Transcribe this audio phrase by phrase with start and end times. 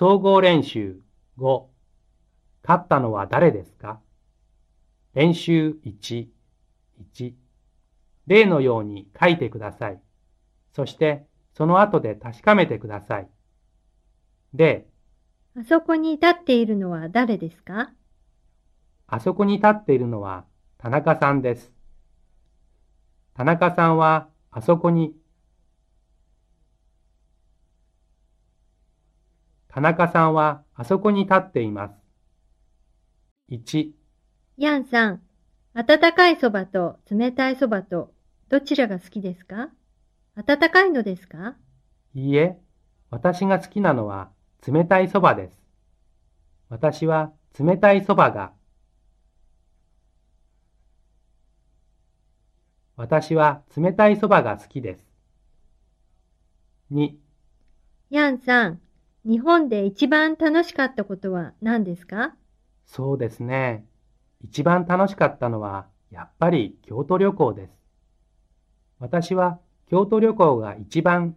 [0.00, 0.98] 総合練習
[1.36, 1.64] 5
[2.66, 4.00] 勝ったのは誰ですか？
[5.12, 6.26] 練習1、
[7.14, 7.32] 1
[8.26, 10.00] 例のように書いてください。
[10.74, 13.28] そしてその後で確かめてください。
[14.54, 14.86] 例
[15.54, 17.90] あそこに立っているのは誰ですか？
[19.06, 20.46] あそこに立っているのは
[20.78, 21.70] 田中さんです。
[23.34, 25.12] 田中さんはあそこに
[29.72, 31.94] 田中さんはあそこに立っています。
[33.50, 33.90] 1
[34.58, 35.22] ヤンさん、
[35.74, 38.12] 温かいそばと冷たいそばと
[38.48, 39.70] どちらが好きですか？
[40.36, 41.54] 温かいのですか？
[42.14, 42.58] いいえ、
[43.10, 44.30] 私が好きなのは
[44.66, 45.60] 冷たいそばです。
[46.68, 48.52] 私は冷たいそばが
[52.96, 55.04] 私は冷たいそばが好きです。
[56.92, 57.10] 2
[58.10, 58.80] ヤンさん、
[59.24, 62.34] 日本で一番楽しかったことは何ですか？
[62.86, 63.84] そうですね。
[64.42, 67.72] 一番楽しかったのは、やっぱり京都旅行です。
[68.98, 71.36] 私は京都旅行が一番、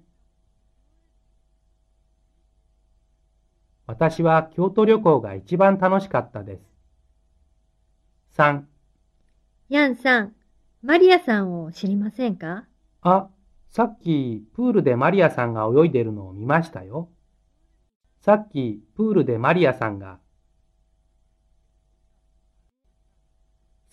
[3.86, 6.64] 私は京都旅行が一番楽しかったです。
[8.38, 8.64] 3
[9.70, 10.34] ヤンさん、
[10.82, 12.66] マリアさんを知りませんか？
[13.02, 13.28] あ、
[13.68, 17.10] さっきプールでマリアさんが泳いでるのを見ましたよ。
[18.24, 20.18] さっきプールでマリアさんが、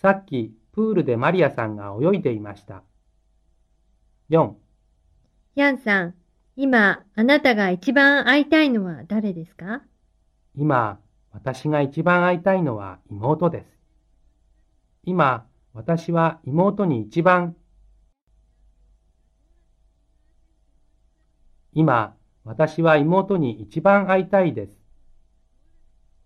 [0.01, 2.81] さっきプールでマリアさんが泳いでいました。
[4.29, 4.53] 4
[5.55, 6.15] ヤンさん、
[6.55, 9.81] 今あなたが一番会いたいのは誰ですか？
[10.55, 11.01] 今、
[11.33, 13.67] 私が一番会いたいのは妹です。
[15.03, 17.57] 今、私は妹に一番、
[21.73, 24.77] 今、私は妹に一番会いたいです。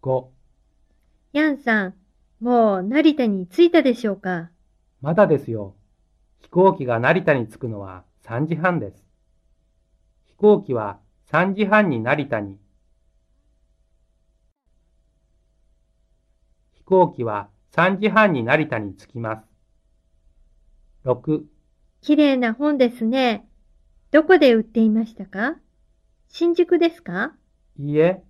[0.01, 0.25] 5
[1.33, 1.93] ヤンさん、
[2.39, 4.49] もう成田に着いたでしょうか？
[5.01, 5.75] まだですよ。
[6.41, 9.03] 飛行機が成田に着くのは3時半です。
[10.27, 10.99] 飛行機は
[11.31, 12.57] 3時半に成田に。
[16.75, 19.47] 飛行機は3時半に成田に着きます。
[21.03, 21.43] 6
[22.01, 23.47] きれいな本ですね。
[24.11, 25.57] どこで売っていましたか？
[26.37, 27.31] 新宿ですか？
[27.79, 28.21] いいえ、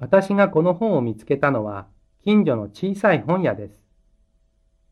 [0.00, 1.86] 私がこの本を見つけたのは
[2.24, 3.80] 近所の小さい本屋です。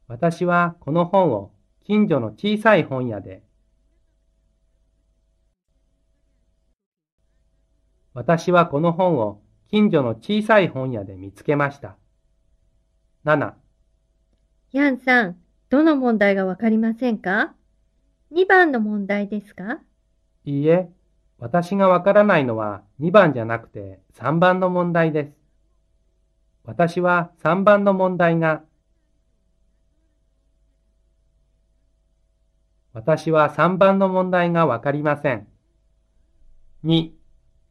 [0.06, 1.50] 私はこの本を
[1.84, 3.42] 近所の小さい本屋で
[8.14, 11.96] 私はこの本を近所の小さい本屋で見つけました。
[13.24, 13.54] 7
[14.70, 15.36] ヤンさん、
[15.68, 17.56] どの問題がわかりませんか
[18.32, 19.80] ?2 番の問題ですか？
[20.44, 20.88] いいえ、
[21.42, 25.32] 私がわからないのは2番じゃなくて3番の問題です。
[26.62, 28.62] 私は3番の問題が
[32.92, 35.48] 私は3番の問題がわかりません。
[36.84, 37.10] 2、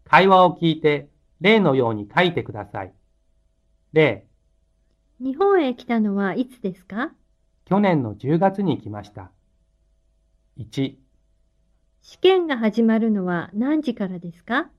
[0.04, 1.08] 会話を聞いて
[1.40, 2.94] 例のように書いてください。
[3.94, 4.26] 例、
[5.22, 7.14] 日本へ来たのはいつですか？
[7.64, 9.32] 去年の10月に来ました。
[10.58, 10.96] 1、
[12.02, 14.70] 試験が始まるのは何時からですか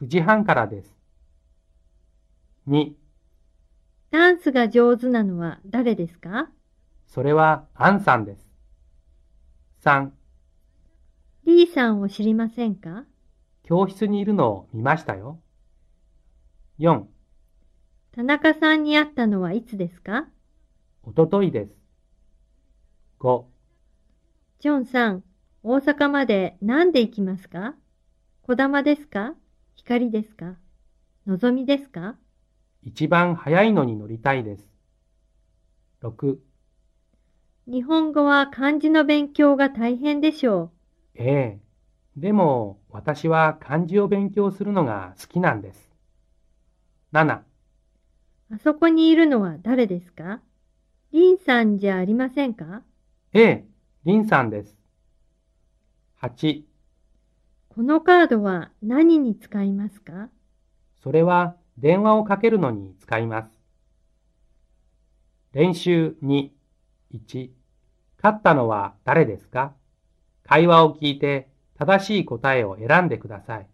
[0.00, 0.96] ?9 時半からです。
[2.68, 2.92] 2、
[4.10, 6.50] ダンスが上手なのは誰ですか？
[7.06, 8.46] それはアンさんです。
[9.84, 10.10] 3、
[11.44, 13.04] リーさんを知りませんか？
[13.62, 15.40] 教室にいるのを見ましたよ。
[16.78, 17.04] 4、
[18.12, 20.26] 田中さんに会ったのはいつですか？
[21.02, 21.72] おとといです。
[23.20, 23.44] 5、
[24.60, 25.24] ジョンさん、
[25.70, 27.74] 大阪まで何で行きますか？
[28.40, 29.34] 小玉ですか？
[29.74, 30.56] 光ですか？
[31.26, 32.16] のぞみですか？
[32.82, 34.66] 一番早いのに乗りたいです。
[36.00, 36.38] 6、
[37.66, 40.72] 日本語は漢字の勉強が大変でしょ
[41.14, 41.60] ええ。
[42.16, 45.90] でも、私は漢字を勉強するのが好きなんです。
[47.12, 47.42] 7、
[48.50, 50.40] あそこにいるのは誰ですか？
[51.12, 52.80] リンさんじゃありませんか？
[53.34, 53.64] ええ、
[54.06, 54.77] リンさんです。
[56.20, 56.64] 8、
[57.68, 60.30] このカードは何に使いますか？
[61.00, 63.50] それは電話をかけるのに使います。
[65.52, 66.50] 練習2、
[67.14, 67.50] 1、
[68.20, 69.74] 勝ったのは誰ですか？
[70.42, 73.68] 会話を聞いて正しい答えを選んでください。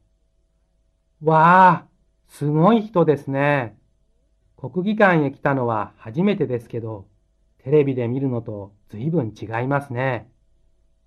[1.23, 1.87] わあ、
[2.29, 3.75] すごい人ですね。
[4.59, 7.07] 国技館へ来たのは初めてですけど、
[7.63, 10.31] テレビで見るのと随分違いますね。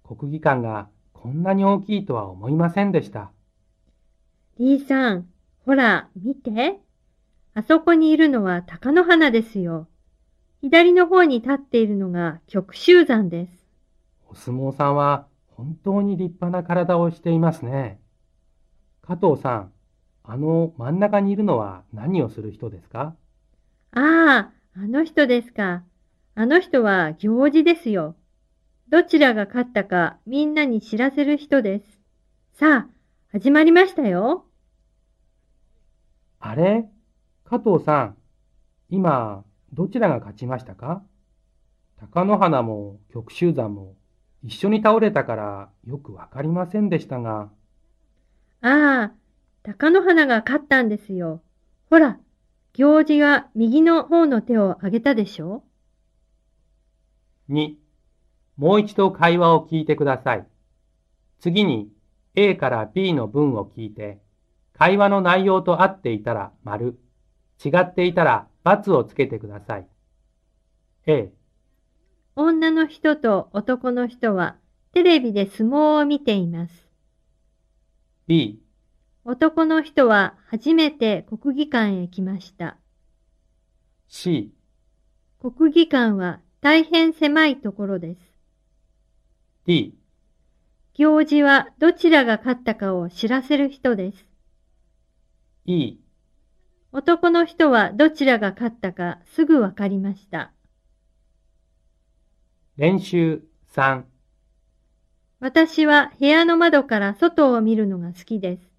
[0.04, 0.90] 国技館が
[1.22, 3.32] こんなに大きいとは思いませんでした。
[4.60, 5.28] リーさん、
[5.66, 6.80] ほら、見て。
[7.54, 9.88] あそこにいるのは鷹の花ですよ。
[10.62, 13.66] 左の方に立っているのが極集山です。
[14.30, 18.00] お相撲さんは本当に立派な体をしていますね。
[19.02, 19.72] 加藤さん、
[20.24, 23.16] あの真ん中にいるのは何をする人ですか？
[23.92, 25.84] ああ、あの人ですか。
[26.36, 28.16] あの人は行事ですよ。
[28.90, 32.00] どちらが勝ったかみんなに知らせる人です。
[32.54, 32.88] さあ、
[33.34, 34.46] 始まりましたよ。
[36.40, 36.86] あれ？
[37.44, 38.18] 加藤さん、
[38.90, 39.44] 今、
[39.74, 41.04] どちらが勝ちましたか？
[42.00, 43.96] 貴乃花も極集山も
[44.42, 47.50] 一緒に倒れたからよくわかりませんでしたが。
[48.62, 49.14] ああ、
[49.66, 51.42] 貴乃花が勝ったんですよ。
[51.90, 52.20] ほら、
[52.74, 55.64] 行司が右の方の手を挙げたでしょ
[57.50, 57.76] ?2、
[58.58, 60.48] もう一度会話を聞いてください。
[61.40, 61.90] 次に
[62.36, 64.20] A から B の文を聞いて、
[64.74, 67.00] 会話の内容と合っていたら丸、
[67.64, 69.88] 違っていたら×をつけてください。
[71.06, 71.32] A、
[72.36, 74.58] 女の人と男の人は
[74.94, 76.88] テレビで相撲を見ています。
[78.28, 78.62] B、
[79.26, 82.78] 男の人は初めて国技館へ来ました。
[84.08, 84.52] C、
[85.40, 88.37] 国技館は大変狭いところです。
[89.68, 89.94] D、
[90.94, 94.26] 行事はどちらが勝ったかを知らせる人です。
[95.66, 95.98] E、
[96.94, 100.54] 男の人はどちらが勝ったかすぐわかりました。
[102.78, 103.44] 練習
[103.76, 104.04] 3
[105.42, 108.72] 私は部屋の窓から外を見るのが好きです。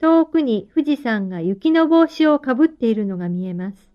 [0.00, 3.90] 遠くに富士山が雪の帽子をかぶっているのが見えます。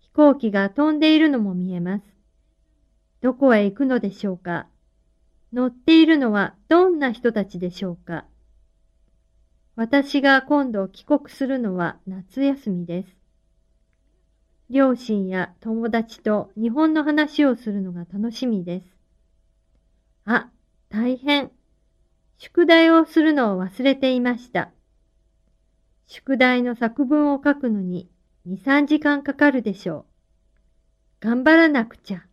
[0.00, 2.13] 飛行機が飛んでいるのも見えます。
[3.24, 4.66] どこへ行くのでしょうか？
[5.50, 8.26] 乗っているのはどんな人たちでしょうか？
[9.76, 13.08] 私が今度帰国するのは夏休みです。
[14.68, 18.86] 両親や友達と日本の話をするのが楽しみです。
[20.26, 20.50] あ、
[20.90, 21.50] 大変。
[22.36, 24.70] 宿題をするのを忘れていました。
[26.06, 28.10] 宿題の作文を書くのに
[28.46, 30.04] 2、3時間かかるでしょ
[31.22, 31.26] う。
[31.26, 32.26] 頑張らなくちゃ。